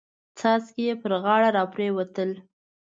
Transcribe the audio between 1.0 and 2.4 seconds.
پر غاړه را پريوتل.